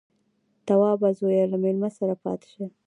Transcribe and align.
_توابه 0.67 1.09
زويه، 1.19 1.45
له 1.51 1.57
مېلمه 1.63 1.89
سره 1.97 2.13
پاتې 2.23 2.47
شه. 2.53 2.65